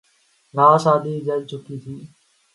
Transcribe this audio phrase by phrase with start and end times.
[0.53, 1.95] گھاس آدھی جل چکی تھی